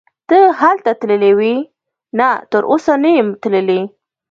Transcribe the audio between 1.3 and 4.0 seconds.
وې؟ نه تراوسه نه یم تللی.